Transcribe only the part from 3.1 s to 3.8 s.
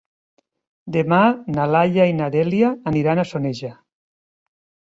a Soneja.